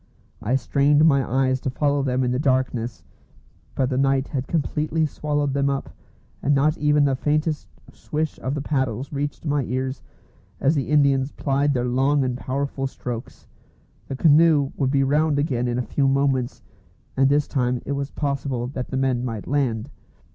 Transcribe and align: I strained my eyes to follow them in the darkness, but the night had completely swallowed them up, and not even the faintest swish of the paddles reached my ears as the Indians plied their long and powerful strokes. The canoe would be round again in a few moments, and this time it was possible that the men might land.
I 0.41 0.55
strained 0.55 1.05
my 1.05 1.23
eyes 1.23 1.59
to 1.61 1.69
follow 1.69 2.01
them 2.01 2.23
in 2.23 2.31
the 2.31 2.39
darkness, 2.39 3.03
but 3.75 3.91
the 3.91 3.99
night 3.99 4.29
had 4.29 4.47
completely 4.47 5.05
swallowed 5.05 5.53
them 5.53 5.69
up, 5.69 5.91
and 6.41 6.55
not 6.55 6.75
even 6.79 7.05
the 7.05 7.15
faintest 7.15 7.67
swish 7.93 8.39
of 8.39 8.55
the 8.55 8.63
paddles 8.63 9.13
reached 9.13 9.45
my 9.45 9.63
ears 9.65 10.01
as 10.59 10.73
the 10.73 10.89
Indians 10.89 11.31
plied 11.33 11.75
their 11.75 11.85
long 11.87 12.23
and 12.23 12.35
powerful 12.35 12.87
strokes. 12.87 13.45
The 14.07 14.15
canoe 14.15 14.71
would 14.75 14.89
be 14.89 15.03
round 15.03 15.37
again 15.37 15.67
in 15.67 15.77
a 15.77 15.83
few 15.83 16.07
moments, 16.07 16.63
and 17.15 17.29
this 17.29 17.47
time 17.47 17.79
it 17.85 17.91
was 17.91 18.09
possible 18.09 18.65
that 18.69 18.87
the 18.89 18.97
men 18.97 19.23
might 19.23 19.45
land. 19.45 19.91